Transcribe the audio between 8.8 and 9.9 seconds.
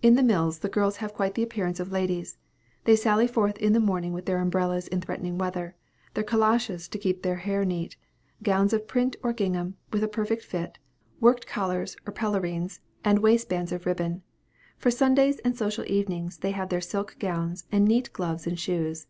print or gingham,